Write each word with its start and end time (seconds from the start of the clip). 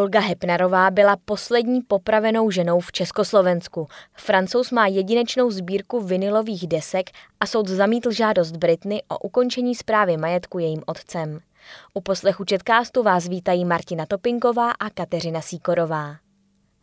Olga 0.00 0.20
Hepnarová 0.20 0.90
byla 0.90 1.16
poslední 1.24 1.80
popravenou 1.82 2.50
ženou 2.50 2.80
v 2.80 2.92
Československu. 2.92 3.88
Francouz 4.14 4.70
má 4.70 4.86
jedinečnou 4.86 5.50
sbírku 5.50 6.00
vinilových 6.00 6.66
desek 6.66 7.10
a 7.40 7.46
soud 7.46 7.68
zamítl 7.68 8.10
žádost 8.10 8.56
Britny 8.56 9.02
o 9.08 9.18
ukončení 9.18 9.74
zprávy 9.74 10.16
majetku 10.16 10.58
jejím 10.58 10.82
otcem. 10.86 11.40
U 11.94 12.00
poslechu 12.00 12.44
Četkástu 12.44 13.02
vás 13.02 13.28
vítají 13.28 13.64
Martina 13.64 14.06
Topinková 14.06 14.70
a 14.70 14.90
Kateřina 14.90 15.40
Síkorová. 15.40 16.29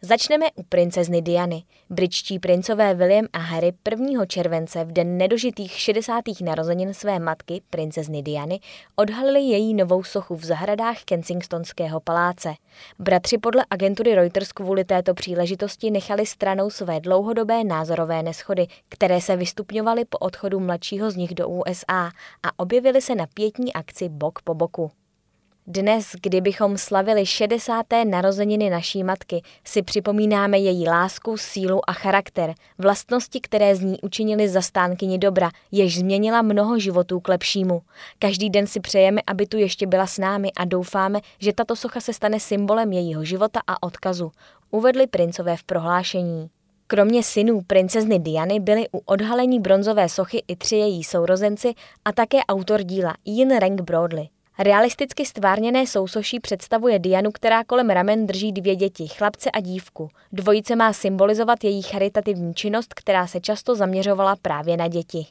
Začneme 0.02 0.46
u 0.56 0.64
princezny 0.64 1.22
Diany. 1.22 1.64
Britští 1.90 2.40
princové 2.40 2.94
William 2.94 3.26
a 3.34 3.40
Harry 3.40 3.74
1. 3.92 4.26
července 4.26 4.86
v 4.86 4.92
den 4.92 5.18
nedožitých 5.18 5.72
60. 5.72 6.24
narozenin 6.44 6.94
své 6.94 7.20
matky, 7.20 7.62
princezny 7.70 8.24
Diany, 8.24 8.60
odhalili 8.96 9.40
její 9.40 9.74
novou 9.74 10.04
sochu 10.04 10.36
v 10.36 10.46
zahradách 10.46 11.04
Kensingtonského 11.04 12.00
paláce. 12.00 12.54
Bratři 13.00 13.38
podle 13.38 13.66
agentury 13.70 14.16
Reuters 14.16 14.52
kvůli 14.52 14.84
této 14.84 15.14
příležitosti 15.14 15.92
nechali 15.92 16.26
stranou 16.26 16.70
své 16.70 17.00
dlouhodobé 17.00 17.64
názorové 17.64 18.24
neschody, 18.24 18.68
které 18.90 19.22
se 19.22 19.36
vystupňovaly 19.36 20.06
po 20.06 20.18
odchodu 20.18 20.60
mladšího 20.60 21.12
z 21.12 21.16
nich 21.16 21.36
do 21.36 21.50
USA 21.50 22.12
a 22.44 22.60
objevily 22.60 23.02
se 23.02 23.16
na 23.16 23.28
pětní 23.34 23.74
akci 23.74 24.10
bok 24.10 24.42
po 24.42 24.54
boku. 24.54 24.92
Dnes, 25.70 26.08
kdybychom 26.24 26.78
slavili 26.78 27.26
60. 27.26 27.86
narozeniny 28.04 28.70
naší 28.70 29.04
matky, 29.04 29.42
si 29.64 29.82
připomínáme 29.82 30.60
její 30.60 30.88
lásku, 30.88 31.38
sílu 31.38 31.90
a 31.90 31.94
charakter, 31.94 32.54
vlastnosti, 32.78 33.40
které 33.42 33.76
z 33.76 33.82
ní 33.82 33.98
učinili 34.02 34.50
zastánkyni 34.50 35.18
dobra, 35.18 35.50
jež 35.72 35.98
změnila 36.00 36.42
mnoho 36.42 36.80
životů 36.80 37.20
k 37.20 37.28
lepšímu. 37.28 37.82
Každý 38.20 38.50
den 38.50 38.68
si 38.68 38.80
přejeme, 38.80 39.22
aby 39.28 39.48
tu 39.48 39.58
ještě 39.58 39.88
byla 39.88 40.08
s 40.08 40.18
námi 40.18 40.52
a 40.58 40.66
doufáme, 40.66 41.20
že 41.40 41.54
tato 41.54 41.76
socha 41.76 42.00
se 42.00 42.14
stane 42.14 42.40
symbolem 42.40 42.94
jejího 42.94 43.24
života 43.24 43.60
a 43.68 43.84
odkazu, 43.84 44.32
uvedli 44.72 45.08
princové 45.08 45.58
v 45.58 45.64
prohlášení. 45.64 46.50
Kromě 46.88 47.24
synů 47.24 47.62
princezny 47.68 48.20
Diany 48.20 48.60
byli 48.60 48.88
u 48.92 49.02
odhalení 49.06 49.60
bronzové 49.60 50.10
sochy 50.10 50.44
i 50.48 50.56
tři 50.56 50.76
její 50.76 51.04
sourozenci 51.04 51.74
a 52.06 52.12
také 52.12 52.38
autor 52.50 52.84
díla 52.84 53.14
Ian 53.26 53.60
Rank 53.60 53.82
Broadley. 53.82 54.30
Realisticky 54.60 55.26
stvárněné 55.26 55.88
sousoší 55.88 56.40
představuje 56.40 57.00
Dianu, 57.00 57.32
která 57.32 57.64
kolem 57.64 57.90
ramen 57.90 58.28
drží 58.28 58.52
dvě 58.52 58.76
děti, 58.76 59.08
chlapce 59.08 59.52
a 59.52 59.60
dívku. 59.60 60.10
Dvojice 60.32 60.76
má 60.76 60.94
symbolizovat 60.94 61.64
její 61.64 61.82
charitativní 61.82 62.54
činnost, 62.54 62.94
která 62.94 63.28
se 63.28 63.40
často 63.40 63.76
zaměřovala 63.76 64.36
právě 64.42 64.78
na 64.78 64.88
děti. 64.88 65.26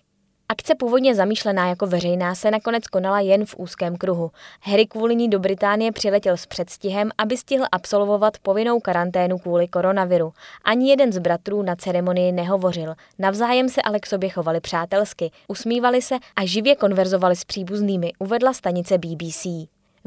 Akce 0.48 0.74
původně 0.74 1.14
zamýšlená 1.14 1.68
jako 1.68 1.86
veřejná 1.86 2.34
se 2.34 2.50
nakonec 2.50 2.86
konala 2.86 3.20
jen 3.20 3.46
v 3.46 3.54
úzkém 3.58 3.96
kruhu. 3.96 4.30
Harry 4.60 4.86
kvůli 4.86 5.16
ní 5.16 5.28
do 5.28 5.38
Británie 5.38 5.92
přiletěl 5.92 6.36
s 6.36 6.46
předstihem, 6.46 7.10
aby 7.18 7.36
stihl 7.36 7.64
absolvovat 7.72 8.38
povinnou 8.38 8.80
karanténu 8.80 9.38
kvůli 9.38 9.68
koronaviru. 9.68 10.32
Ani 10.64 10.90
jeden 10.90 11.12
z 11.12 11.18
bratrů 11.18 11.62
na 11.62 11.76
ceremonii 11.76 12.32
nehovořil. 12.32 12.94
Navzájem 13.18 13.68
se 13.68 13.82
ale 13.82 14.00
k 14.00 14.06
sobě 14.06 14.28
chovali 14.28 14.60
přátelsky, 14.60 15.30
usmívali 15.48 16.02
se 16.02 16.14
a 16.36 16.46
živě 16.46 16.76
konverzovali 16.76 17.36
s 17.36 17.44
příbuznými, 17.44 18.12
uvedla 18.18 18.52
stanice 18.52 18.98
BBC. 18.98 19.46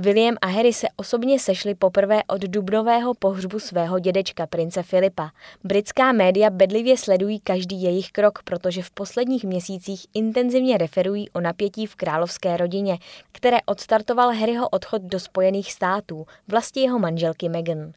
William 0.01 0.35
a 0.41 0.47
Harry 0.47 0.73
se 0.73 0.87
osobně 0.95 1.39
sešli 1.39 1.75
poprvé 1.75 2.23
od 2.27 2.41
dubnového 2.41 3.13
pohřbu 3.13 3.59
svého 3.59 3.99
dědečka, 3.99 4.47
prince 4.47 4.83
Filipa. 4.83 5.31
Britská 5.63 6.11
média 6.11 6.49
bedlivě 6.49 6.97
sledují 6.97 7.39
každý 7.39 7.81
jejich 7.81 8.11
krok, 8.11 8.43
protože 8.43 8.83
v 8.83 8.91
posledních 8.91 9.43
měsících 9.43 10.05
intenzivně 10.13 10.77
referují 10.77 11.29
o 11.29 11.41
napětí 11.41 11.85
v 11.85 11.95
královské 11.95 12.57
rodině, 12.57 12.97
které 13.31 13.57
odstartoval 13.65 14.31
Harryho 14.31 14.69
odchod 14.69 15.01
do 15.01 15.19
Spojených 15.19 15.73
států, 15.73 16.25
vlasti 16.47 16.79
jeho 16.79 16.99
manželky 16.99 17.49
Meghan. 17.49 17.91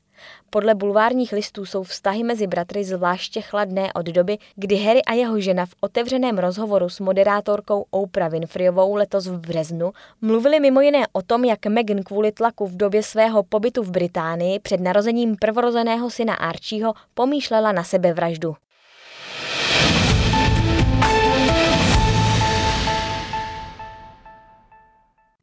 Podle 0.51 0.75
bulvárních 0.75 1.33
listů 1.33 1.67
jsou 1.67 1.83
vztahy 1.83 2.23
mezi 2.23 2.47
bratry 2.47 2.85
zvláště 2.85 3.41
chladné 3.41 3.93
od 3.93 4.07
doby, 4.07 4.39
kdy 4.57 4.77
Harry 4.77 5.03
a 5.03 5.13
jeho 5.13 5.41
žena 5.41 5.67
v 5.67 5.75
otevřeném 5.81 6.39
rozhovoru 6.39 6.89
s 6.89 7.01
moderátorkou 7.01 7.85
Oprah 7.91 8.31
Winfreyovou 8.33 8.95
letos 8.95 9.27
v 9.27 9.39
březnu 9.39 9.93
mluvili 10.21 10.61
mimo 10.61 10.81
jiné 10.81 11.07
o 11.13 11.23
tom, 11.23 11.45
jak 11.45 11.67
Meghan 11.67 12.03
kvůli 12.03 12.33
tlaku 12.33 12.67
v 12.67 12.77
době 12.77 13.03
svého 13.03 13.43
pobytu 13.43 13.83
v 13.83 13.91
Británii 13.91 14.59
před 14.59 14.81
narozením 14.81 15.37
prvorozeného 15.37 16.11
syna 16.11 16.35
Archieho 16.35 16.95
pomýšlela 17.15 17.73
na 17.73 17.85
sebevraždu. 17.85 18.55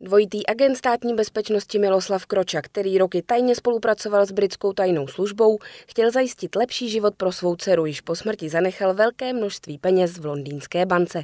Dvojitý 0.02 0.48
agent 0.48 0.76
státní 0.76 1.14
bezpečnosti 1.14 1.80
Miloslav 1.80 2.26
Kroča, 2.26 2.62
který 2.62 2.98
roky 2.98 3.22
tajně 3.22 3.56
spolupracoval 3.56 4.26
s 4.26 4.32
britskou 4.32 4.74
tajnou 4.74 5.08
službou, 5.08 5.58
chtěl 5.88 6.12
zajistit 6.12 6.56
lepší 6.56 6.90
život 6.90 7.16
pro 7.16 7.32
svou 7.32 7.56
dceru, 7.56 7.86
již 7.86 8.02
po 8.02 8.16
smrti 8.16 8.50
zanechal 8.50 8.94
velké 8.94 9.34
množství 9.34 9.78
peněz 9.78 10.18
v 10.18 10.26
londýnské 10.26 10.86
bance. 10.86 11.24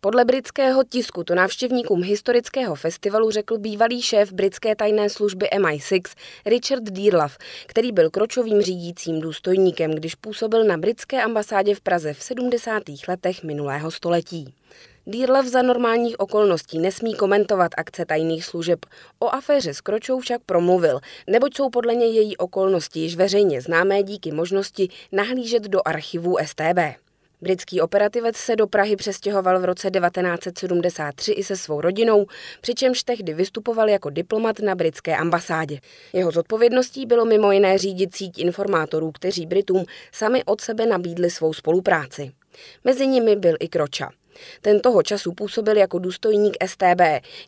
Podle 0.00 0.24
britského 0.24 0.84
tisku 0.84 1.24
to 1.24 1.34
návštěvníkům 1.34 2.02
historického 2.02 2.74
festivalu 2.74 3.30
řekl 3.30 3.58
bývalý 3.58 4.02
šéf 4.02 4.32
britské 4.32 4.76
tajné 4.76 5.10
služby 5.10 5.48
MI6 5.56 6.02
Richard 6.46 6.82
Dearlove, 6.82 7.34
který 7.66 7.92
byl 7.92 8.10
kročovým 8.10 8.62
řídícím 8.62 9.20
důstojníkem, 9.20 9.90
když 9.90 10.14
působil 10.14 10.64
na 10.64 10.76
britské 10.76 11.22
ambasádě 11.22 11.74
v 11.74 11.80
Praze 11.80 12.12
v 12.14 12.22
70. 12.22 12.82
letech 13.08 13.42
minulého 13.42 13.90
století. 13.90 14.54
Dýrlev 15.06 15.46
za 15.46 15.62
normálních 15.62 16.20
okolností 16.20 16.78
nesmí 16.78 17.14
komentovat 17.14 17.72
akce 17.76 18.04
tajných 18.04 18.44
služeb. 18.44 18.86
O 19.18 19.28
aféře 19.34 19.74
s 19.74 19.80
Kročou 19.80 20.20
však 20.20 20.42
promluvil, 20.46 21.00
neboť 21.26 21.56
jsou 21.56 21.70
podle 21.70 21.94
něj 21.94 22.14
její 22.14 22.36
okolnosti 22.36 23.00
již 23.00 23.16
veřejně 23.16 23.60
známé 23.60 24.02
díky 24.02 24.32
možnosti 24.32 24.88
nahlížet 25.12 25.62
do 25.62 25.80
archivů 25.84 26.36
STB. 26.44 26.78
Britský 27.40 27.80
operativec 27.80 28.36
se 28.36 28.56
do 28.56 28.66
Prahy 28.66 28.96
přestěhoval 28.96 29.60
v 29.60 29.64
roce 29.64 29.90
1973 29.90 31.32
i 31.32 31.44
se 31.44 31.56
svou 31.56 31.80
rodinou, 31.80 32.26
přičemž 32.60 33.02
tehdy 33.02 33.34
vystupoval 33.34 33.88
jako 33.88 34.10
diplomat 34.10 34.58
na 34.58 34.74
britské 34.74 35.16
ambasádě. 35.16 35.80
Jeho 36.12 36.30
zodpovědností 36.30 37.06
bylo 37.06 37.24
mimo 37.24 37.52
jiné 37.52 37.78
řídit 37.78 38.16
síť 38.16 38.38
informátorů, 38.38 39.12
kteří 39.12 39.46
Britům 39.46 39.84
sami 40.12 40.44
od 40.44 40.60
sebe 40.60 40.86
nabídli 40.86 41.30
svou 41.30 41.52
spolupráci. 41.52 42.32
Mezi 42.84 43.06
nimi 43.06 43.36
byl 43.36 43.56
i 43.60 43.68
Kroča. 43.68 44.10
Ten 44.62 44.80
toho 44.80 45.02
času 45.02 45.32
působil 45.32 45.76
jako 45.76 45.98
důstojník 45.98 46.56
STB, 46.66 47.00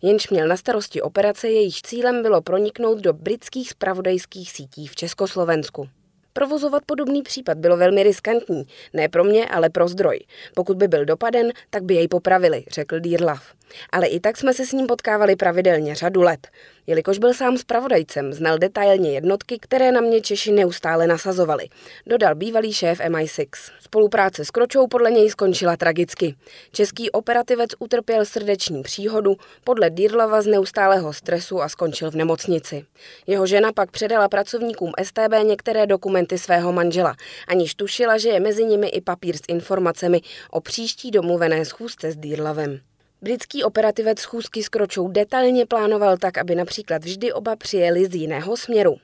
jenž 0.03 0.31
měl 0.31 0.49
na 0.49 0.57
starosti 0.57 1.03
operace, 1.03 1.49
jejíž 1.49 1.83
cílem 1.83 2.23
bylo 2.23 2.43
proniknout 2.43 2.99
do 2.99 3.13
britských 3.13 3.71
spravodajských 3.71 4.53
sítí 4.53 4.87
v 4.87 4.97
Československu. 4.97 5.89
Provozovat 6.33 6.83
podobný 6.87 7.23
případ 7.23 7.59
bylo 7.59 7.77
velmi 7.77 8.03
riskantní, 8.03 8.67
ne 8.93 9.09
pro 9.09 9.25
mě, 9.25 9.49
ale 9.49 9.71
pro 9.71 9.89
zdroj. 9.89 10.19
Pokud 10.55 10.77
by 10.77 10.89
byl 10.89 11.05
dopaden, 11.05 11.53
tak 11.71 11.83
by 11.83 11.95
jej 11.95 12.09
popravili, 12.09 12.65
řekl 12.71 13.01
Dýrlav. 13.01 13.56
Ale 13.91 14.07
i 14.07 14.21
tak 14.21 14.37
jsme 14.37 14.55
se 14.55 14.67
s 14.67 14.73
ním 14.73 14.87
potkávali 14.87 15.37
pravidelně 15.37 15.95
řadu 15.95 16.23
let. 16.23 16.49
Jelikož 16.87 17.19
byl 17.19 17.35
sám 17.35 17.59
spravodajcem, 17.59 18.33
znal 18.33 18.59
detailně 18.59 19.13
jednotky, 19.13 19.59
které 19.61 19.93
na 19.93 20.01
mě 20.01 20.21
Češi 20.21 20.53
neustále 20.53 21.07
nasazovali. 21.07 21.69
Dodal 22.07 22.35
bývalý 22.35 22.73
šéf 22.73 23.01
MI6. 23.01 23.47
Spolupráce 23.81 24.45
s 24.45 24.51
Kročou 24.51 24.87
podle 24.87 25.11
něj 25.11 25.31
skončila 25.31 25.77
tragicky. 25.77 26.35
Český 26.73 27.11
operativec 27.11 27.71
utrpěl 27.79 28.25
srdeční 28.25 28.83
příhodu, 28.83 29.37
podle 29.65 29.91
Dýrlava 29.91 30.43
z 30.43 30.47
neustálého 30.47 31.13
stresu 31.13 31.63
a 31.63 31.69
skončil 31.69 32.11
v 32.11 32.15
nemocnici. 32.15 32.85
Jeho 33.27 33.47
žena 33.47 33.73
pak 33.73 33.91
předala 33.91 34.29
pracovníkům 34.29 34.93
STB 35.03 35.45
některé 35.45 35.87
dokumenty 35.87 36.39
svého 36.39 36.73
manžela, 36.73 37.15
aniž 37.49 37.75
tušila, 37.75 38.19
že 38.19 38.29
je 38.29 38.41
mezi 38.41 38.65
nimi 38.65 38.89
i 38.89 39.01
papír 39.01 39.37
s 39.37 39.43
informacemi 39.49 40.21
o 40.51 40.61
příští 40.61 41.11
domluvené 41.11 41.65
schůzce 41.65 42.13
s 42.13 42.17
Dýrlavem. 42.17 42.81
Britský 43.23 43.65
operativec 43.65 44.21
schůzky 44.21 44.63
s 44.63 44.69
Kročou 44.69 45.09
detailně 45.09 45.67
plánoval 45.67 46.17
tak, 46.17 46.39
aby 46.39 46.55
například 46.55 47.05
vždy 47.05 47.33
oba 47.33 47.57
přijeli 47.57 48.07
z 48.07 48.15
jiného 48.15 48.57
směru. 48.57 48.97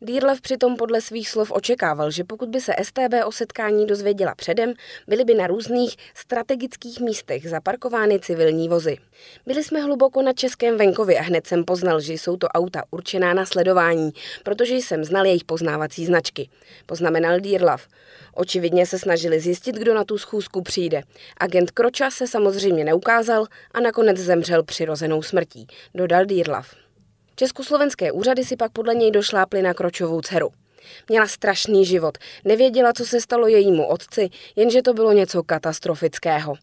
Dýrlev 0.00 0.40
přitom 0.40 0.76
podle 0.76 1.00
svých 1.00 1.28
slov 1.28 1.52
očekával, 1.52 2.10
že 2.10 2.24
pokud 2.24 2.48
by 2.48 2.60
se 2.60 2.72
STB 2.82 3.14
o 3.26 3.32
setkání 3.32 3.86
dozvěděla 3.86 4.34
předem, 4.34 4.72
byly 5.06 5.24
by 5.24 5.34
na 5.34 5.46
různých 5.46 5.96
strategických 6.14 7.00
místech 7.00 7.48
zaparkovány 7.48 8.20
civilní 8.20 8.68
vozy. 8.68 8.96
Byli 9.46 9.64
jsme 9.64 9.80
hluboko 9.80 10.22
na 10.22 10.32
českém 10.32 10.76
venkově 10.76 11.18
a 11.18 11.22
hned 11.22 11.46
jsem 11.46 11.64
poznal, 11.64 12.00
že 12.00 12.12
jsou 12.12 12.36
to 12.36 12.48
auta 12.48 12.82
určená 12.90 13.34
na 13.34 13.46
sledování, 13.46 14.10
protože 14.42 14.74
jsem 14.74 15.04
znal 15.04 15.26
jejich 15.26 15.44
poznávací 15.44 16.06
značky. 16.06 16.48
Poznamenal 16.86 17.40
Dýrlav. 17.40 17.86
Očividně 18.34 18.86
se 18.86 18.98
snažili 18.98 19.40
zjistit, 19.40 19.74
kdo 19.76 19.94
na 19.94 20.04
tu 20.04 20.18
schůzku 20.18 20.62
přijde. 20.62 21.02
Agent 21.36 21.70
Kroča 21.70 22.10
se 22.10 22.26
samozřejmě 22.26 22.84
neukázal 22.84 23.46
a 23.72 23.80
nakonec 23.80 24.18
zemřel 24.18 24.62
přirozenou 24.62 25.22
smrtí, 25.22 25.66
dodal 25.94 26.24
Dýrlav. 26.24 26.87
Československé 27.38 28.12
úřady 28.12 28.44
si 28.44 28.56
pak 28.56 28.72
podle 28.72 28.94
něj 28.94 29.10
došláply 29.10 29.62
na 29.62 29.74
Kročovou 29.74 30.20
dceru. 30.20 30.48
Měla 31.08 31.26
strašný 31.26 31.84
život, 31.84 32.18
nevěděla, 32.44 32.92
co 32.92 33.04
se 33.04 33.20
stalo 33.20 33.46
jejímu 33.46 33.86
otci, 33.86 34.28
jenže 34.56 34.82
to 34.82 34.94
bylo 34.94 35.12
něco 35.12 35.42
katastrofického. 35.42 36.54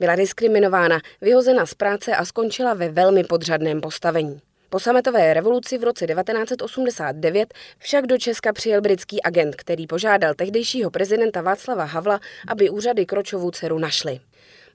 Byla 0.00 0.16
diskriminována, 0.16 1.00
vyhozena 1.20 1.66
z 1.66 1.74
práce 1.74 2.16
a 2.16 2.24
skončila 2.24 2.74
ve 2.74 2.88
velmi 2.88 3.24
podřadném 3.24 3.80
postavení. 3.80 4.40
Po 4.68 4.80
sametové 4.80 5.34
revoluci 5.34 5.78
v 5.78 5.84
roce 5.84 6.06
1989 6.06 7.54
však 7.78 8.06
do 8.06 8.18
Česka 8.18 8.52
přijel 8.52 8.80
britský 8.80 9.22
agent, 9.22 9.56
který 9.56 9.86
požádal 9.86 10.34
tehdejšího 10.34 10.90
prezidenta 10.90 11.42
Václava 11.42 11.84
Havla, 11.84 12.20
aby 12.48 12.70
úřady 12.70 13.06
Kročovu 13.06 13.50
dceru 13.50 13.78
našly. 13.78 14.20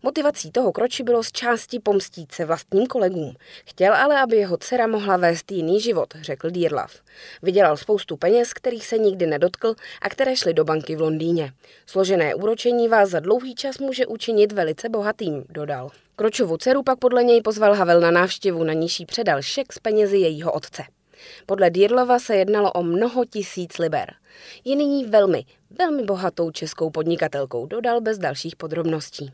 Motivací 0.05 0.51
toho 0.51 0.71
kroči 0.71 1.03
bylo 1.03 1.23
z 1.23 1.31
části 1.31 1.79
pomstít 1.79 2.31
se 2.31 2.45
vlastním 2.45 2.87
kolegům. 2.87 3.35
Chtěl 3.65 3.93
ale, 3.93 4.21
aby 4.21 4.37
jeho 4.37 4.57
dcera 4.57 4.87
mohla 4.87 5.17
vést 5.17 5.51
jiný 5.51 5.81
život, 5.81 6.13
řekl 6.21 6.49
Dírlav. 6.49 6.91
Vydělal 7.41 7.77
spoustu 7.77 8.17
peněz, 8.17 8.53
kterých 8.53 8.87
se 8.87 8.97
nikdy 8.97 9.27
nedotkl 9.27 9.75
a 10.01 10.09
které 10.09 10.35
šly 10.35 10.53
do 10.53 10.63
banky 10.63 10.95
v 10.95 11.01
Londýně. 11.01 11.53
Složené 11.85 12.35
úročení 12.35 12.87
vás 12.87 13.09
za 13.09 13.19
dlouhý 13.19 13.55
čas 13.55 13.77
může 13.77 14.05
učinit 14.05 14.51
velice 14.51 14.89
bohatým, 14.89 15.45
dodal. 15.49 15.89
Kročovu 16.15 16.57
dceru 16.57 16.83
pak 16.83 16.99
podle 16.99 17.23
něj 17.23 17.41
pozval 17.41 17.73
Havel 17.73 17.99
na 17.99 18.11
návštěvu, 18.11 18.63
na 18.63 18.73
níž 18.73 19.03
předal 19.07 19.41
šek 19.41 19.73
z 19.73 19.79
penězi 19.79 20.17
jejího 20.17 20.51
otce. 20.51 20.83
Podle 21.45 21.69
Dírlova 21.69 22.19
se 22.19 22.35
jednalo 22.35 22.71
o 22.71 22.83
mnoho 22.83 23.25
tisíc 23.25 23.77
liber. 23.77 24.13
Je 24.65 24.75
nyní 24.75 25.05
velmi, 25.05 25.45
velmi 25.79 26.03
bohatou 26.03 26.51
českou 26.51 26.89
podnikatelkou, 26.89 27.65
dodal 27.65 28.01
bez 28.01 28.17
dalších 28.17 28.55
podrobností. 28.55 29.33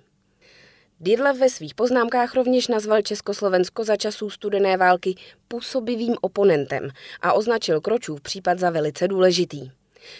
Dyrlev 1.03 1.38
ve 1.38 1.50
svých 1.50 1.75
poznámkách 1.75 2.36
rovněž 2.36 2.68
nazval 2.68 3.01
Československo 3.01 3.83
za 3.83 3.95
časů 3.95 4.30
studené 4.30 4.77
války 4.77 5.15
působivým 5.48 6.15
oponentem 6.21 6.89
a 7.21 7.33
označil 7.33 7.81
Kročův 7.81 8.21
případ 8.21 8.59
za 8.59 8.69
velice 8.69 9.07
důležitý. 9.07 9.71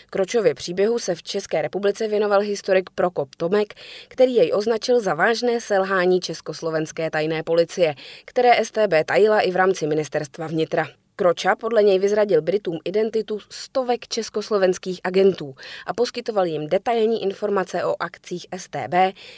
Kročově 0.10 0.54
příběhu 0.54 1.00
se 1.00 1.16
v 1.16 1.24
České 1.24 1.62
republice 1.62 2.08
věnoval 2.08 2.42
historik 2.42 2.90
Prokop 2.90 3.36
Tomek, 3.36 3.74
který 4.08 4.36
jej 4.36 4.52
označil 4.56 5.00
za 5.00 5.14
vážné 5.14 5.62
selhání 5.62 6.20
československé 6.20 7.12
tajné 7.12 7.44
policie, 7.44 7.96
které 8.26 8.66
STB 8.66 8.94
tajila 9.06 9.40
i 9.40 9.52
v 9.52 9.56
rámci 9.56 9.88
ministerstva 9.88 10.48
vnitra. 10.48 10.88
Kroča 11.22 11.56
podle 11.56 11.84
něj 11.84 12.00
vyzradil 12.00 12.42
Britům 12.42 12.80
identitu 12.86 13.40
stovek 13.50 14.08
československých 14.08 15.00
agentů 15.04 15.56
a 15.86 15.94
poskytoval 15.94 16.46
jim 16.46 16.68
detailní 16.68 17.24
informace 17.24 17.86
o 17.86 17.96
akcích 18.00 18.46
STB 18.58 18.96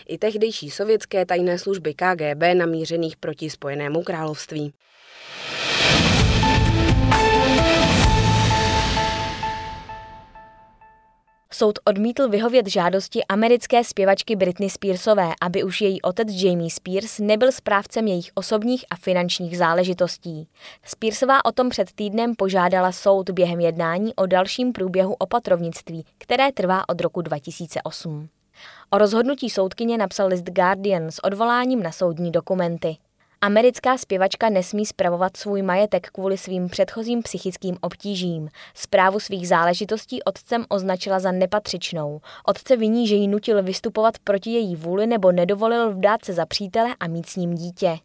i 0.08 0.18
tehdejší 0.18 0.70
sovětské 0.70 1.26
tajné 1.26 1.60
služby 1.60 1.94
KGB 1.94 2.44
namířených 2.54 3.18
proti 3.18 3.50
Spojenému 3.50 4.04
království. 4.04 4.74
Soud 11.56 11.80
odmítl 11.86 12.30
vyhovět 12.30 12.68
žádosti 12.68 13.24
americké 13.24 13.84
zpěvačky 13.84 14.36
Britney 14.36 14.70
Spearsové, 14.70 15.30
aby 15.42 15.64
už 15.64 15.82
její 15.82 16.02
otec 16.02 16.28
Jamie 16.32 16.70
Spears 16.70 17.20
nebyl 17.20 17.52
správcem 17.52 18.08
jejich 18.08 18.32
osobních 18.36 18.86
a 18.90 18.96
finančních 18.96 19.58
záležitostí. 19.58 20.48
Spearsová 20.86 21.46
o 21.46 21.52
tom 21.52 21.70
před 21.70 21.92
týdnem 21.92 22.36
požádala 22.36 22.92
soud 22.92 23.30
během 23.30 23.60
jednání 23.60 24.16
o 24.16 24.26
dalším 24.26 24.72
průběhu 24.72 25.14
opatrovnictví, 25.14 26.06
které 26.18 26.52
trvá 26.52 26.90
od 26.90 27.02
roku 27.02 27.22
2008. 27.22 28.30
O 28.90 28.98
rozhodnutí 28.98 29.50
soudkyně 29.50 29.98
napsal 29.98 30.28
list 30.28 30.50
Guardian 30.50 31.12
s 31.12 31.24
odvoláním 31.24 31.84
na 31.84 31.92
soudní 31.92 32.32
dokumenty. 32.32 32.98
Americká 33.44 33.98
zpěvačka 33.98 34.50
nesmí 34.50 34.86
spravovat 34.86 35.38
svůj 35.38 35.62
majetek 35.62 36.10
kvůli 36.10 36.38
svým 36.38 36.70
předchozím 36.70 37.22
psychickým 37.24 37.78
obtížím. 37.82 38.50
Zprávu 38.74 39.20
svých 39.20 39.48
záležitostí 39.48 40.24
otcem 40.24 40.66
označila 40.70 41.20
za 41.20 41.32
nepatřičnou. 41.32 42.22
Otce 42.46 42.78
viní, 42.78 43.08
že 43.08 43.16
ji 43.16 43.28
nutil 43.28 43.64
vystupovat 43.64 44.20
proti 44.24 44.50
její 44.50 44.76
vůli 44.76 45.08
nebo 45.08 45.32
nedovolil 45.32 45.94
vdát 45.94 46.26
se 46.26 46.34
za 46.34 46.46
přítele 46.46 46.96
a 47.00 47.08
mít 47.08 47.30
s 47.30 47.36
ním 47.36 47.56
dítě. 47.56 47.98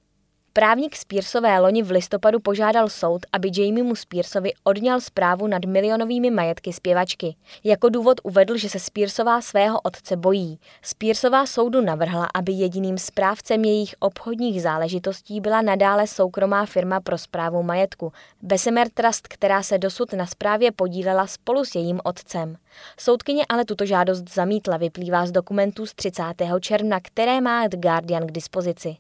Právník 0.59 0.97
Spearsové 0.97 1.59
loni 1.61 1.83
v 1.83 1.91
listopadu 1.91 2.41
požádal 2.41 2.89
soud, 2.89 3.21
aby 3.33 3.51
Jamiemu 3.57 3.95
Spearsovi 3.95 4.53
odňal 4.65 5.01
zprávu 5.01 5.47
nad 5.47 5.65
milionovými 5.65 6.31
majetky 6.31 6.73
zpěvačky. 6.73 7.37
Jako 7.65 7.89
důvod 7.89 8.21
uvedl, 8.23 8.57
že 8.57 8.69
se 8.69 8.79
Spearsová 8.79 9.41
svého 9.41 9.81
otce 9.81 10.17
bojí. 10.17 10.59
Spearsová 10.83 11.47
soudu 11.47 11.81
navrhla, 11.81 12.29
aby 12.35 12.53
jediným 12.53 12.99
správcem 12.99 13.65
jejich 13.65 13.95
obchodních 13.99 14.63
záležitostí 14.63 15.41
byla 15.41 15.63
nadále 15.63 16.07
soukromá 16.07 16.67
firma 16.67 17.01
pro 17.01 17.19
zprávu 17.19 17.63
majetku, 17.63 18.13
Bessemer 18.43 18.89
Trust, 18.95 19.29
která 19.29 19.63
se 19.63 19.79
dosud 19.79 20.13
na 20.13 20.27
správě 20.27 20.73
podílela 20.73 21.27
spolu 21.27 21.65
s 21.65 21.75
jejím 21.75 22.01
otcem. 22.05 22.57
Soudkyně 22.97 23.45
ale 23.49 23.65
tuto 23.65 23.87
žádost 23.87 24.35
zamítla, 24.35 24.77
vyplývá 24.77 25.27
z 25.27 25.33
dokumentů 25.33 25.87
z 25.87 25.95
30. 25.95 26.23
června, 26.61 27.01
které 27.01 27.41
má 27.41 27.67
The 27.67 27.77
Guardian 27.77 28.27
k 28.27 28.33
dispozici. 28.33 28.97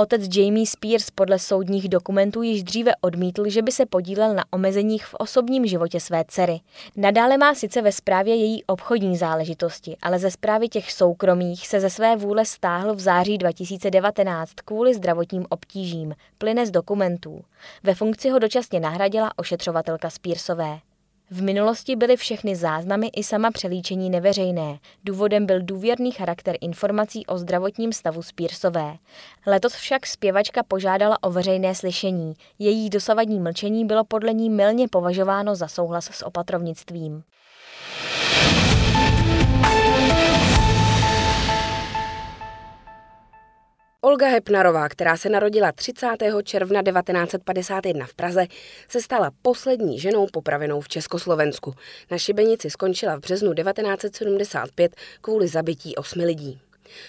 Otec 0.00 0.36
Jamie 0.36 0.66
Spears 0.66 1.10
podle 1.10 1.38
soudních 1.38 1.88
dokumentů 1.88 2.42
již 2.42 2.62
dříve 2.62 2.92
odmítl, 3.00 3.48
že 3.48 3.62
by 3.62 3.72
se 3.72 3.86
podílel 3.86 4.34
na 4.34 4.44
omezeních 4.50 5.06
v 5.06 5.14
osobním 5.14 5.66
životě 5.66 6.00
své 6.00 6.24
dcery. 6.28 6.60
Nadále 6.96 7.38
má 7.38 7.54
sice 7.54 7.82
ve 7.82 7.92
správě 7.92 8.34
její 8.34 8.64
obchodní 8.64 9.16
záležitosti, 9.16 9.96
ale 10.02 10.18
ze 10.18 10.30
zprávy 10.30 10.68
těch 10.68 10.92
soukromých 10.92 11.68
se 11.68 11.80
ze 11.80 11.90
své 11.90 12.16
vůle 12.16 12.44
stáhl 12.44 12.94
v 12.94 13.00
září 13.00 13.38
2019 13.38 14.52
kvůli 14.64 14.94
zdravotním 14.94 15.46
obtížím, 15.48 16.14
plyne 16.38 16.66
z 16.66 16.70
dokumentů. 16.70 17.44
Ve 17.82 17.94
funkci 17.94 18.30
ho 18.30 18.38
dočasně 18.38 18.80
nahradila 18.80 19.38
ošetřovatelka 19.38 20.10
Spearsové. 20.10 20.78
V 21.30 21.42
minulosti 21.42 21.96
byly 21.96 22.16
všechny 22.16 22.56
záznamy 22.56 23.06
i 23.16 23.24
sama 23.24 23.50
přelíčení 23.50 24.10
neveřejné. 24.10 24.78
Důvodem 25.04 25.46
byl 25.46 25.62
důvěrný 25.62 26.12
charakter 26.12 26.56
informací 26.60 27.26
o 27.26 27.38
zdravotním 27.38 27.92
stavu 27.92 28.22
Spearsové. 28.22 28.96
Letos 29.46 29.72
však 29.72 30.06
zpěvačka 30.06 30.62
požádala 30.62 31.22
o 31.22 31.30
veřejné 31.30 31.74
slyšení. 31.74 32.34
Její 32.58 32.90
dosavadní 32.90 33.40
mlčení 33.40 33.84
bylo 33.84 34.04
podle 34.04 34.32
ní 34.32 34.50
milně 34.50 34.88
považováno 34.88 35.54
za 35.56 35.68
souhlas 35.68 36.04
s 36.04 36.24
opatrovnictvím. 36.26 37.22
Olga 44.08 44.28
Hepnarová, 44.28 44.88
která 44.88 45.16
se 45.16 45.28
narodila 45.28 45.72
30. 45.72 46.06
června 46.42 46.82
1951 46.82 48.06
v 48.06 48.14
Praze, 48.14 48.46
se 48.88 49.02
stala 49.02 49.30
poslední 49.42 50.00
ženou 50.00 50.26
popravenou 50.32 50.80
v 50.80 50.88
Československu. 50.88 51.74
Na 52.10 52.18
šibenici 52.18 52.70
skončila 52.70 53.16
v 53.16 53.20
březnu 53.20 53.54
1975 53.54 54.96
kvůli 55.20 55.48
zabití 55.48 55.96
osmi 55.96 56.24
lidí. 56.24 56.60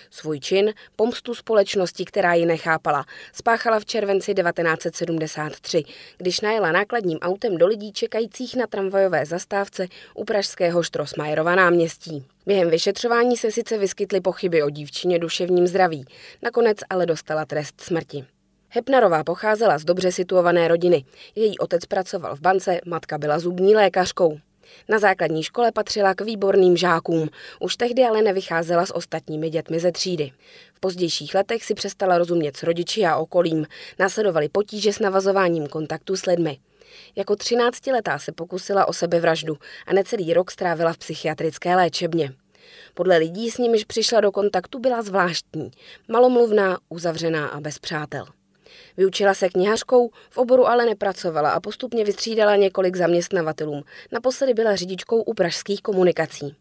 Svůj 0.09 0.39
čin, 0.39 0.73
pomstu 0.95 1.35
společnosti, 1.35 2.05
která 2.05 2.33
ji 2.33 2.45
nechápala, 2.45 3.05
spáchala 3.33 3.79
v 3.79 3.85
červenci 3.85 4.33
1973, 4.33 5.83
když 6.17 6.41
najela 6.41 6.71
nákladním 6.71 7.19
autem 7.19 7.57
do 7.57 7.67
lidí 7.67 7.93
čekajících 7.93 8.55
na 8.55 8.67
tramvajové 8.67 9.25
zastávce 9.25 9.87
u 10.13 10.25
pražského 10.25 10.83
Štrosmajerova 10.83 11.55
náměstí. 11.55 12.25
Během 12.45 12.69
vyšetřování 12.69 13.37
se 13.37 13.51
sice 13.51 13.77
vyskytly 13.77 14.21
pochyby 14.21 14.63
o 14.63 14.69
dívčině 14.69 15.19
duševním 15.19 15.67
zdraví, 15.67 16.05
nakonec 16.41 16.77
ale 16.89 17.05
dostala 17.05 17.45
trest 17.45 17.81
smrti. 17.81 18.25
Hepnarová 18.69 19.23
pocházela 19.23 19.77
z 19.77 19.85
dobře 19.85 20.11
situované 20.11 20.67
rodiny. 20.67 21.05
Její 21.35 21.59
otec 21.59 21.85
pracoval 21.85 22.35
v 22.35 22.41
bance, 22.41 22.79
matka 22.85 23.17
byla 23.17 23.39
zubní 23.39 23.75
lékařkou. 23.75 24.39
Na 24.89 24.99
základní 24.99 25.43
škole 25.43 25.71
patřila 25.71 26.13
k 26.13 26.21
výborným 26.21 26.77
žákům, 26.77 27.29
už 27.59 27.75
tehdy 27.75 28.03
ale 28.03 28.21
nevycházela 28.21 28.85
s 28.85 28.95
ostatními 28.95 29.49
dětmi 29.49 29.79
ze 29.79 29.91
třídy. 29.91 30.31
V 30.73 30.79
pozdějších 30.79 31.35
letech 31.35 31.63
si 31.63 31.73
přestala 31.73 32.17
rozumět 32.17 32.57
s 32.57 32.63
rodiči 32.63 33.05
a 33.05 33.17
okolím, 33.17 33.67
následovaly 33.99 34.49
potíže 34.49 34.93
s 34.93 34.99
navazováním 34.99 35.67
kontaktu 35.67 36.15
s 36.15 36.25
lidmi. 36.25 36.57
Jako 37.15 37.35
třináctiletá 37.35 38.19
se 38.19 38.31
pokusila 38.31 38.87
o 38.87 38.93
sebevraždu 38.93 39.57
a 39.87 39.93
necelý 39.93 40.33
rok 40.33 40.51
strávila 40.51 40.93
v 40.93 40.97
psychiatrické 40.97 41.75
léčebně. 41.75 42.33
Podle 42.93 43.17
lidí, 43.17 43.51
s 43.51 43.57
nimiž 43.57 43.85
přišla 43.85 44.21
do 44.21 44.31
kontaktu, 44.31 44.79
byla 44.79 45.01
zvláštní, 45.01 45.71
malomluvná, 46.07 46.77
uzavřená 46.89 47.47
a 47.47 47.59
bez 47.59 47.79
přátel. 47.79 48.25
Vyučila 48.97 49.33
se 49.33 49.49
knihařkou, 49.49 50.09
v 50.29 50.37
oboru 50.37 50.67
ale 50.67 50.85
nepracovala 50.85 51.51
a 51.51 51.59
postupně 51.59 52.03
vystřídala 52.03 52.55
několik 52.55 52.95
zaměstnavatelům. 52.95 53.83
Naposledy 54.11 54.53
byla 54.53 54.75
řidičkou 54.75 55.21
u 55.21 55.33
pražských 55.33 55.81
komunikací. 55.81 56.55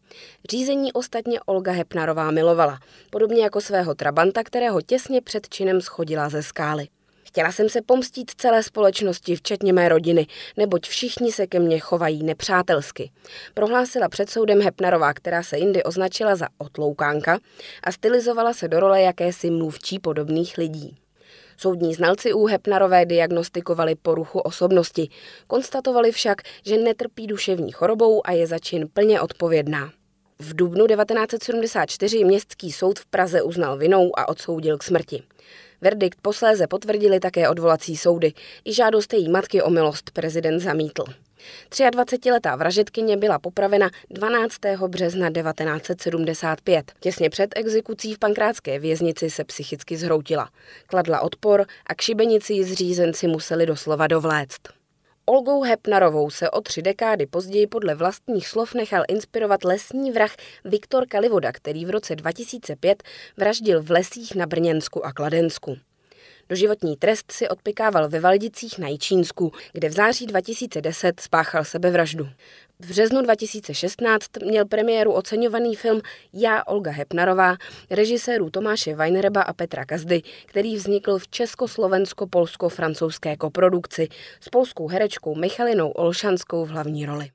Řízení 0.50 0.93
ostatně 0.93 1.41
Olga 1.47 1.73
Hepnarová 1.73 2.31
milovala, 2.31 2.79
podobně 3.11 3.43
jako 3.43 3.61
svého 3.61 3.95
Trabanta, 3.95 4.45
kterého 4.45 4.83
těsně 4.83 5.21
před 5.21 5.49
činem 5.49 5.81
schodila 5.81 6.29
ze 6.29 6.43
skály. 6.43 6.88
Chtěla 7.29 7.53
jsem 7.53 7.69
se 7.69 7.83
pomstít 7.83 8.31
celé 8.37 8.62
společnosti, 8.62 9.37
včetně 9.37 9.73
mé 9.73 9.88
rodiny, 9.88 10.27
neboť 10.57 10.88
všichni 10.88 11.33
se 11.33 11.47
ke 11.47 11.61
mně 11.61 11.79
chovají 11.79 12.23
nepřátelsky. 12.23 13.11
Prohlásila 13.55 14.09
před 14.09 14.31
soudem 14.31 14.62
Hepnarová, 14.62 15.15
která 15.15 15.43
se 15.43 15.59
jindy 15.59 15.83
označila 15.83 16.37
za 16.37 16.47
otloukánka 16.59 17.38
a 17.85 17.93
stylizovala 17.93 18.53
se 18.53 18.69
do 18.69 18.81
role 18.81 19.03
jakési 19.03 19.50
mluvčí 19.50 19.99
podobných 19.99 20.59
lidí. 20.59 20.97
Soudní 21.61 21.95
znalci 21.95 22.33
u 22.33 22.47
Hepnarové 22.47 23.07
diagnostikovali 23.07 23.95
poruchu 23.95 24.38
osobnosti. 24.38 25.09
Konstatovali 25.47 26.12
však, 26.12 26.43
že 26.65 26.77
netrpí 26.77 27.27
duševní 27.27 27.73
chorobou 27.73 28.27
a 28.27 28.33
je 28.33 28.47
za 28.47 28.59
čin 28.59 28.88
plně 28.93 29.21
odpovědná. 29.21 29.91
V 30.38 30.57
dubnu 30.57 30.87
1974 30.87 32.25
městský 32.25 32.73
soud 32.73 32.99
v 32.99 33.07
Praze 33.07 33.43
uznal 33.43 33.79
vinou 33.79 34.19
a 34.19 34.29
odsoudil 34.29 34.79
k 34.79 34.83
smrti. 34.83 35.23
Verdikt 35.81 36.19
posléze 36.23 36.67
potvrdili 36.67 37.21
také 37.21 37.49
odvolací 37.49 37.97
soudy. 37.97 38.33
I 38.65 38.73
žádost 38.73 39.12
její 39.12 39.29
matky 39.29 39.62
o 39.62 39.71
milost 39.71 40.11
prezident 40.11 40.61
zamítl. 40.61 41.05
23-letá 41.71 42.57
vražetkyně 42.57 43.16
byla 43.16 43.38
popravena 43.38 43.90
12. 44.11 44.57
března 44.87 45.30
1975. 45.30 46.92
Těsně 47.00 47.30
před 47.30 47.50
exekucí 47.57 48.14
v 48.14 48.18
pankrátské 48.18 48.78
věznici 48.78 49.30
se 49.30 49.45
psychicky 49.45 49.97
zhroutila. 49.97 50.50
Kladla 50.87 51.21
odpor 51.21 51.66
a 51.87 51.95
k 51.95 52.00
šibenici 52.00 52.52
ji 52.52 52.64
zřízenci 52.64 53.26
museli 53.26 53.66
doslova 53.66 54.07
dovléct. 54.07 54.78
Olgou 55.26 55.62
Hepnarovou 55.62 56.30
se 56.30 56.50
o 56.50 56.61
tři 56.61 56.83
dekády 56.83 57.26
později 57.26 57.66
podle 57.66 57.95
vlastních 57.95 58.49
slov 58.49 58.75
nechal 58.75 59.02
inspirovat 59.09 59.64
lesní 59.64 60.11
vrah 60.11 60.35
Viktor 60.64 61.07
Kalivoda, 61.09 61.52
který 61.52 61.85
v 61.85 61.90
roce 61.90 62.16
2005 62.16 63.02
vraždil 63.37 63.83
v 63.83 63.90
lesích 63.90 64.35
na 64.35 64.47
Brněnsku 64.47 65.07
a 65.07 65.12
Kladensku. 65.12 65.78
Doživotní 66.49 66.97
trest 66.97 67.33
si 67.33 67.49
odpikával 67.49 68.09
ve 68.09 68.21
Valdicích 68.21 68.78
na 68.78 68.88
Jičínsku, 68.88 69.52
kde 69.73 69.88
v 69.88 69.93
září 69.93 70.26
2010 70.26 71.21
spáchal 71.21 71.64
sebevraždu. 71.64 72.28
V 72.81 72.88
březnu 72.88 73.23
2016 73.23 74.26
měl 74.45 74.64
premiéru 74.64 75.12
oceňovaný 75.12 75.76
film 75.76 76.00
Já, 76.33 76.67
Olga 76.67 76.90
Hepnarová, 76.90 77.57
režisérů 77.90 78.50
Tomáše 78.50 78.95
Weinreba 78.95 79.43
a 79.43 79.52
Petra 79.52 79.85
Kazdy, 79.85 80.23
který 80.47 80.76
vznikl 80.76 81.19
v 81.19 81.28
československo-polsko-francouzské 81.28 83.37
koprodukci 83.37 84.09
s 84.40 84.49
polskou 84.49 84.88
herečkou 84.88 85.35
Michalinou 85.35 85.90
Olšanskou 85.90 86.64
v 86.64 86.69
hlavní 86.69 87.07
roli. 87.07 87.31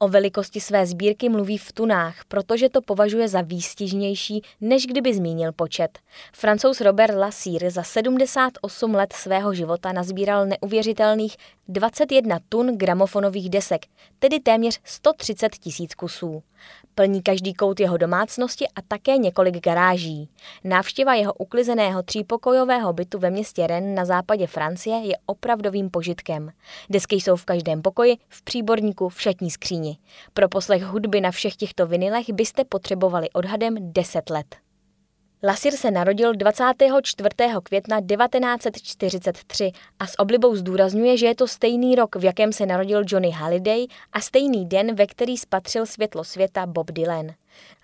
O 0.00 0.08
velikosti 0.08 0.60
své 0.60 0.86
sbírky 0.86 1.28
mluví 1.28 1.58
v 1.58 1.72
tunách, 1.72 2.24
protože 2.28 2.68
to 2.68 2.82
považuje 2.82 3.28
za 3.28 3.40
výstižnější, 3.40 4.42
než 4.60 4.86
kdyby 4.86 5.14
zmínil 5.14 5.52
počet. 5.52 5.98
Francouz 6.32 6.80
Robert 6.80 7.14
Lassire 7.14 7.70
za 7.70 7.82
78 7.82 8.94
let 8.94 9.12
svého 9.12 9.54
života 9.54 9.92
nazbíral 9.92 10.46
neuvěřitelných 10.46 11.36
21 11.68 12.38
tun 12.48 12.76
gramofonových 12.76 13.50
desek, 13.50 13.86
tedy 14.18 14.40
téměř 14.40 14.80
130 14.84 15.56
tisíc 15.56 15.94
kusů. 15.94 16.42
Plní 16.94 17.22
každý 17.22 17.54
kout 17.54 17.80
jeho 17.80 17.96
domácnosti 17.96 18.68
a 18.68 18.82
také 18.88 19.16
několik 19.16 19.64
garáží. 19.64 20.28
Návštěva 20.64 21.14
jeho 21.14 21.32
uklizeného 21.32 22.02
třípokojového 22.02 22.92
bytu 22.92 23.18
ve 23.18 23.30
městě 23.30 23.66
Rennes 23.66 23.96
na 23.96 24.04
západě 24.04 24.46
Francie 24.46 24.96
je 24.96 25.14
opravdovým 25.26 25.90
požitkem. 25.90 26.50
Desky 26.90 27.16
jsou 27.16 27.36
v 27.36 27.44
každém 27.44 27.82
pokoji, 27.82 28.16
v 28.28 28.42
příborníku, 28.42 29.08
v 29.08 29.20
šatní 29.20 29.50
skříni. 29.50 29.98
Pro 30.34 30.48
poslech 30.48 30.82
hudby 30.82 31.20
na 31.20 31.30
všech 31.30 31.56
těchto 31.56 31.86
vinilech 31.86 32.30
byste 32.32 32.64
potřebovali 32.64 33.30
odhadem 33.30 33.76
10 33.92 34.30
let. 34.30 34.67
Lasir 35.42 35.76
se 35.76 35.90
narodil 35.90 36.34
24. 36.34 37.28
května 37.62 38.00
1943 38.00 39.72
a 39.98 40.06
s 40.06 40.18
oblibou 40.18 40.56
zdůrazňuje, 40.56 41.16
že 41.16 41.26
je 41.26 41.34
to 41.34 41.48
stejný 41.48 41.94
rok, 41.94 42.16
v 42.16 42.24
jakém 42.24 42.52
se 42.52 42.66
narodil 42.66 43.02
Johnny 43.06 43.30
Halliday 43.30 43.86
a 44.12 44.20
stejný 44.20 44.66
den, 44.66 44.94
ve 44.94 45.06
který 45.06 45.36
spatřil 45.36 45.86
světlo 45.86 46.24
světa 46.24 46.66
Bob 46.66 46.90
Dylan. 46.90 47.26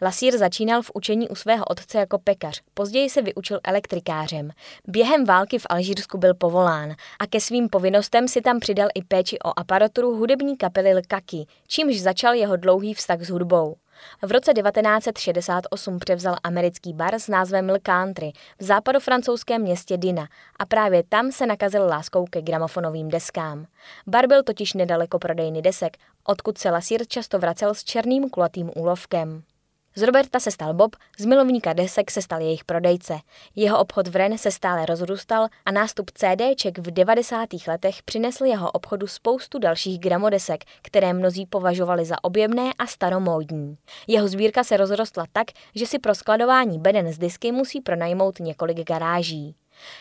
Lasír 0.02 0.38
začínal 0.38 0.82
v 0.82 0.90
učení 0.94 1.28
u 1.28 1.34
svého 1.34 1.64
otce 1.64 1.98
jako 1.98 2.18
pekař, 2.18 2.60
později 2.74 3.10
se 3.10 3.22
vyučil 3.22 3.60
elektrikářem. 3.64 4.50
Během 4.88 5.24
války 5.24 5.58
v 5.58 5.66
Alžírsku 5.70 6.18
byl 6.18 6.34
povolán 6.34 6.90
a 7.18 7.26
ke 7.26 7.40
svým 7.40 7.68
povinnostem 7.68 8.28
si 8.28 8.40
tam 8.40 8.60
přidal 8.60 8.88
i 8.94 9.04
péči 9.04 9.38
o 9.38 9.58
aparaturu 9.58 10.16
hudební 10.16 10.56
kapely 10.56 10.94
Lkaki, 10.94 11.46
čímž 11.66 12.00
začal 12.00 12.34
jeho 12.34 12.56
dlouhý 12.56 12.94
vztah 12.94 13.20
s 13.20 13.30
hudbou. 13.30 13.76
V 14.22 14.32
roce 14.32 14.52
1968 14.52 15.98
převzal 15.98 16.36
americký 16.42 16.92
bar 16.92 17.14
s 17.14 17.28
názvem 17.28 17.70
Le 17.70 17.78
Country 17.78 18.32
v 18.58 18.64
západofrancouzském 18.64 19.62
městě 19.62 19.96
Dina 19.96 20.28
a 20.58 20.66
právě 20.66 21.02
tam 21.08 21.32
se 21.32 21.46
nakazil 21.46 21.86
láskou 21.86 22.26
ke 22.30 22.42
gramofonovým 22.42 23.08
deskám. 23.08 23.66
Bar 24.06 24.26
byl 24.26 24.42
totiž 24.42 24.72
nedaleko 24.72 25.18
prodejny 25.18 25.62
desek, 25.62 25.96
odkud 26.24 26.58
se 26.58 26.70
Lasír 26.70 27.06
často 27.06 27.38
vracel 27.38 27.74
s 27.74 27.84
černým 27.84 28.30
kulatým 28.30 28.70
úlovkem. 28.76 29.42
Z 29.96 30.02
Roberta 30.02 30.40
se 30.40 30.50
stal 30.50 30.74
Bob, 30.74 30.96
z 31.18 31.24
milovníka 31.24 31.72
desek 31.72 32.10
se 32.10 32.22
stal 32.22 32.40
jejich 32.40 32.64
prodejce. 32.64 33.18
Jeho 33.56 33.78
obchod 33.78 34.08
v 34.08 34.16
Ren 34.16 34.38
se 34.38 34.50
stále 34.50 34.86
rozrůstal 34.86 35.48
a 35.66 35.72
nástup 35.72 36.10
CDček 36.10 36.78
v 36.78 36.90
90. 36.90 37.48
letech 37.68 38.02
přinesl 38.02 38.44
jeho 38.44 38.70
obchodu 38.70 39.06
spoustu 39.06 39.58
dalších 39.58 39.98
gramodesek, 39.98 40.64
které 40.82 41.12
mnozí 41.12 41.46
považovali 41.46 42.04
za 42.04 42.24
objemné 42.24 42.70
a 42.78 42.86
staromódní. 42.86 43.76
Jeho 44.06 44.28
sbírka 44.28 44.64
se 44.64 44.76
rozrostla 44.76 45.24
tak, 45.32 45.46
že 45.74 45.86
si 45.86 45.98
pro 45.98 46.14
skladování 46.14 46.78
beden 46.78 47.12
z 47.12 47.18
disky 47.18 47.52
musí 47.52 47.80
pronajmout 47.80 48.40
několik 48.40 48.86
garáží. 48.88 49.54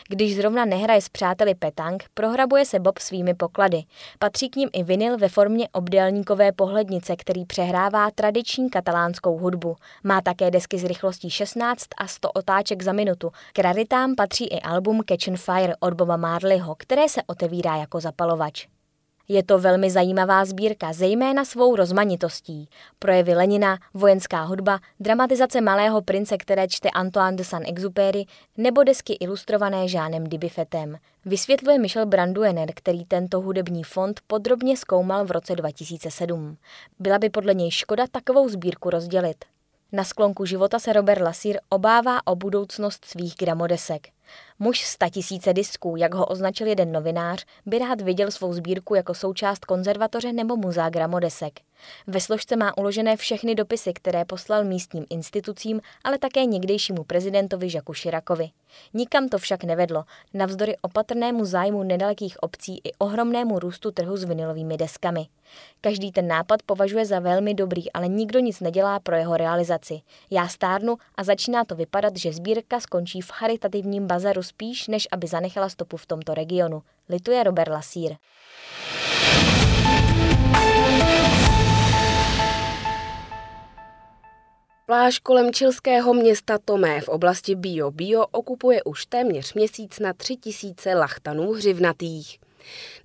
Když 0.08 0.36
zrovna 0.36 0.64
nehraje 0.64 1.00
s 1.00 1.08
přáteli 1.08 1.54
petang, 1.54 2.04
prohrabuje 2.14 2.64
se 2.64 2.80
Bob 2.80 2.98
svými 2.98 3.34
poklady. 3.34 3.82
Patří 4.18 4.48
k 4.50 4.56
ním 4.56 4.68
i 4.72 4.82
vinyl 4.82 5.18
ve 5.18 5.28
formě 5.28 5.68
obdélníkové 5.72 6.52
pohlednice, 6.52 7.16
který 7.16 7.44
přehrává 7.44 8.10
tradiční 8.10 8.70
katalánskou 8.70 9.38
hudbu. 9.38 9.76
Má 10.04 10.20
také 10.20 10.50
desky 10.50 10.78
s 10.78 10.84
rychlostí 10.84 11.30
16 11.30 11.86
a 11.96 12.06
100 12.06 12.30
otáček 12.30 12.82
za 12.82 12.92
minutu. 12.92 13.30
K 13.52 13.58
raritám 13.58 14.14
patří 14.14 14.46
i 14.46 14.60
album 14.60 15.00
Catch 15.08 15.28
and 15.28 15.36
Fire 15.36 15.74
od 15.80 15.94
Boba 15.94 16.16
Marleyho, 16.16 16.74
které 16.78 17.08
se 17.08 17.20
otevírá 17.26 17.76
jako 17.76 18.00
zapalovač. 18.00 18.73
Je 19.28 19.42
to 19.42 19.58
velmi 19.58 19.90
zajímavá 19.90 20.44
sbírka, 20.44 20.92
zejména 20.92 21.44
svou 21.44 21.76
rozmanitostí. 21.76 22.68
Projevy 22.98 23.34
Lenina, 23.34 23.78
vojenská 23.94 24.42
hudba, 24.42 24.80
dramatizace 25.00 25.60
Malého 25.60 26.02
prince, 26.02 26.36
které 26.36 26.68
čte 26.68 26.90
Antoine 26.90 27.36
de 27.36 27.44
Saint-Exupéry, 27.44 28.24
nebo 28.56 28.82
desky 28.82 29.12
ilustrované 29.12 29.88
Žánem 29.88 30.24
Dibifetem. 30.24 30.96
Vysvětluje 31.24 31.78
Michel 31.78 32.06
Branduener, 32.06 32.68
který 32.74 33.04
tento 33.04 33.40
hudební 33.40 33.84
fond 33.84 34.20
podrobně 34.26 34.76
zkoumal 34.76 35.24
v 35.24 35.30
roce 35.30 35.54
2007. 35.56 36.56
Byla 36.98 37.18
by 37.18 37.30
podle 37.30 37.54
něj 37.54 37.70
škoda 37.70 38.04
takovou 38.10 38.48
sbírku 38.48 38.90
rozdělit. 38.90 39.44
Na 39.92 40.04
sklonku 40.04 40.44
života 40.44 40.78
se 40.78 40.92
Robert 40.92 41.22
Lasír 41.22 41.58
obává 41.68 42.26
o 42.26 42.36
budoucnost 42.36 43.04
svých 43.04 43.34
gramodesek. 43.38 44.08
Muž 44.58 44.84
z 44.84 44.96
tisíce 45.10 45.52
disků, 45.52 45.96
jak 45.96 46.14
ho 46.14 46.26
označil 46.26 46.66
jeden 46.66 46.92
novinář, 46.92 47.44
by 47.66 47.78
rád 47.78 48.00
viděl 48.00 48.30
svou 48.30 48.52
sbírku 48.52 48.94
jako 48.94 49.14
součást 49.14 49.64
konzervatoře 49.64 50.32
nebo 50.32 50.56
muzea 50.56 50.90
gramodesek. 50.90 51.60
Ve 52.06 52.20
složce 52.20 52.56
má 52.56 52.78
uložené 52.78 53.16
všechny 53.16 53.54
dopisy, 53.54 53.92
které 53.92 54.24
poslal 54.24 54.64
místním 54.64 55.06
institucím, 55.10 55.80
ale 56.04 56.18
také 56.18 56.44
někdejšímu 56.44 57.04
prezidentovi 57.04 57.70
Žaku 57.70 57.94
Širakovi. 57.94 58.50
Nikam 58.94 59.28
to 59.28 59.38
však 59.38 59.64
nevedlo, 59.64 60.04
navzdory 60.34 60.76
opatrnému 60.82 61.44
zájmu 61.44 61.82
nedalekých 61.82 62.42
obcí 62.42 62.80
i 62.84 62.92
ohromnému 62.98 63.58
růstu 63.58 63.90
trhu 63.90 64.16
s 64.16 64.24
vinilovými 64.24 64.76
deskami. 64.76 65.26
Každý 65.80 66.12
ten 66.12 66.28
nápad 66.28 66.62
považuje 66.66 67.06
za 67.06 67.20
velmi 67.20 67.54
dobrý, 67.54 67.92
ale 67.92 68.08
nikdo 68.08 68.40
nic 68.40 68.60
nedělá 68.60 69.00
pro 69.00 69.16
jeho 69.16 69.36
realizaci. 69.36 70.00
Já 70.30 70.48
stárnu 70.48 70.96
a 71.16 71.24
začíná 71.24 71.64
to 71.64 71.74
vypadat, 71.74 72.16
že 72.16 72.32
sbírka 72.32 72.80
skončí 72.80 73.20
v 73.20 73.30
charitativním 73.30 74.06
bazaru 74.14 74.42
spíš, 74.42 74.88
než 74.88 75.08
aby 75.12 75.26
zanechala 75.26 75.68
stopu 75.68 75.96
v 75.96 76.06
tomto 76.06 76.34
regionu. 76.34 76.82
Lituje 77.08 77.42
Robert 77.42 77.72
Lasír. 77.72 78.16
Pláž 84.86 85.18
kolem 85.18 85.52
čilského 85.52 86.14
města 86.14 86.58
Tomé 86.64 87.00
v 87.00 87.08
oblasti 87.08 87.54
Bio 87.54 87.90
Bio 87.90 88.26
okupuje 88.26 88.82
už 88.82 89.06
téměř 89.06 89.54
měsíc 89.54 89.98
na 89.98 90.12
tři 90.12 90.36
tisíce 90.36 90.94
lachtanů 90.94 91.52
hřivnatých. 91.52 92.38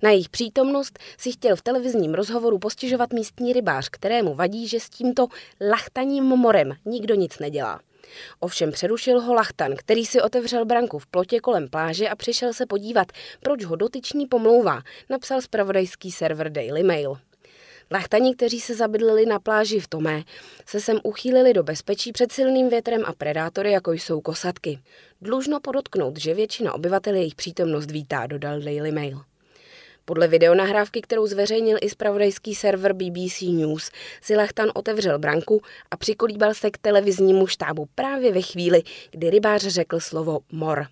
Na 0.02 0.10
jejich 0.10 0.28
přítomnost 0.28 0.98
si 1.18 1.32
chtěl 1.32 1.56
v 1.56 1.62
televizním 1.62 2.14
rozhovoru 2.14 2.58
postižovat 2.58 3.12
místní 3.12 3.52
rybář, 3.52 3.88
kterému 3.88 4.34
vadí, 4.34 4.68
že 4.68 4.80
s 4.80 4.90
tímto 4.90 5.26
lachtaním 5.70 6.24
morem 6.24 6.76
nikdo 6.84 7.14
nic 7.14 7.38
nedělá. 7.38 7.80
Ovšem 8.40 8.72
přerušil 8.72 9.20
ho 9.20 9.34
Lachtan, 9.34 9.76
který 9.76 10.06
si 10.06 10.20
otevřel 10.20 10.64
branku 10.64 10.98
v 10.98 11.06
plotě 11.06 11.40
kolem 11.40 11.68
pláže 11.68 12.08
a 12.08 12.16
přišel 12.16 12.52
se 12.52 12.66
podívat, 12.66 13.12
proč 13.40 13.64
ho 13.64 13.76
dotyčný 13.76 14.26
pomlouvá, 14.26 14.82
napsal 15.10 15.40
spravodajský 15.40 16.12
server 16.12 16.52
Daily 16.52 16.82
Mail. 16.82 17.16
Lachtani, 17.92 18.34
kteří 18.34 18.60
se 18.60 18.74
zabydlili 18.74 19.26
na 19.26 19.38
pláži 19.38 19.80
v 19.80 19.88
Tomé, 19.88 20.22
se 20.66 20.80
sem 20.80 20.98
uchýlili 21.02 21.52
do 21.52 21.62
bezpečí 21.62 22.12
před 22.12 22.32
silným 22.32 22.68
větrem 22.68 23.02
a 23.06 23.12
predátory, 23.12 23.72
jako 23.72 23.92
jsou 23.92 24.20
kosatky. 24.20 24.78
Dlužno 25.20 25.60
podotknout, 25.60 26.18
že 26.18 26.34
většina 26.34 26.72
obyvatel 26.72 27.14
jejich 27.14 27.34
přítomnost 27.34 27.90
vítá, 27.90 28.26
dodal 28.26 28.60
Daily 28.60 28.92
Mail. 28.92 29.29
Podle 30.04 30.28
videonahrávky, 30.28 31.00
kterou 31.00 31.26
zveřejnil 31.26 31.78
i 31.80 31.90
spravodajský 31.90 32.54
server 32.54 32.92
BBC 32.92 33.40
News, 33.40 33.90
si 34.22 34.36
Lachtan 34.36 34.70
otevřel 34.74 35.18
branku 35.18 35.62
a 35.90 35.96
přikolíbal 35.96 36.54
se 36.54 36.70
k 36.70 36.78
televiznímu 36.78 37.46
štábu 37.46 37.86
právě 37.94 38.32
ve 38.32 38.42
chvíli, 38.42 38.82
kdy 39.10 39.30
rybář 39.30 39.62
řekl 39.62 40.00
slovo 40.00 40.40
mor. 40.52 40.86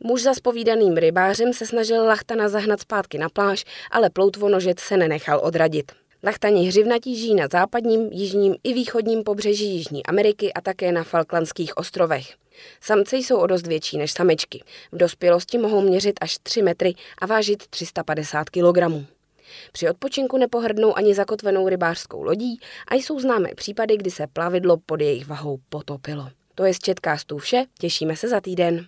Muž 0.00 0.22
za 0.22 0.34
spovídaným 0.34 0.96
rybářem 0.96 1.52
se 1.52 1.66
snažil 1.66 2.04
lachtana 2.04 2.48
zahnat 2.48 2.80
zpátky 2.80 3.18
na 3.18 3.28
pláž, 3.28 3.64
ale 3.90 4.10
ploutvonožec 4.10 4.80
se 4.80 4.96
nenechal 4.96 5.40
odradit. 5.42 6.03
Lachtani 6.26 6.66
hřivnatí 6.66 7.16
žijí 7.16 7.34
na 7.34 7.48
západním, 7.52 8.12
jižním 8.12 8.56
i 8.64 8.72
východním 8.72 9.22
pobřeží 9.22 9.74
Jižní 9.76 10.06
Ameriky 10.06 10.52
a 10.52 10.60
také 10.60 10.92
na 10.92 11.04
Falklandských 11.04 11.76
ostrovech. 11.76 12.34
Samci 12.80 13.16
jsou 13.16 13.36
o 13.36 13.46
dost 13.46 13.66
větší 13.66 13.98
než 13.98 14.12
samičky. 14.12 14.62
V 14.92 14.96
dospělosti 14.96 15.58
mohou 15.58 15.80
měřit 15.80 16.14
až 16.20 16.38
3 16.42 16.62
metry 16.62 16.94
a 17.18 17.26
vážit 17.26 17.66
350 17.66 18.50
kg. 18.50 19.06
Při 19.72 19.90
odpočinku 19.90 20.38
nepohrdnou 20.38 20.96
ani 20.96 21.14
zakotvenou 21.14 21.68
rybářskou 21.68 22.22
lodí 22.22 22.60
a 22.88 22.94
jsou 22.94 23.20
známé 23.20 23.48
případy, 23.56 23.96
kdy 23.96 24.10
se 24.10 24.26
plavidlo 24.26 24.76
pod 24.76 25.00
jejich 25.00 25.26
vahou 25.26 25.58
potopilo. 25.68 26.28
To 26.54 26.64
je 26.64 26.74
z 26.74 26.78
Četkástů 26.78 27.38
vše, 27.38 27.64
těšíme 27.78 28.16
se 28.16 28.28
za 28.28 28.40
týden. 28.40 28.86